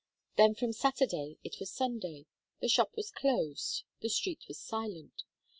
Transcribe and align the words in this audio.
Then 0.35 0.55
from 0.55 0.73
Saturday 0.73 1.37
it 1.43 1.57
was 1.59 1.69
Sunday; 1.71 2.25
the 2.59 2.67
shop 2.67 2.89
was 2.95 3.11
closed, 3.11 3.83
the 3.99 4.09
street 4.09 4.45
was 4.47 4.57
silent. 4.59 5.25